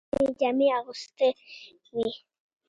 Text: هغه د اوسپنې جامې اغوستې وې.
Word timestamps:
هغه 0.03 0.07
د 0.09 0.09
اوسپنې 0.13 0.31
جامې 0.39 0.67
اغوستې 0.79 1.29
وې. 1.95 2.09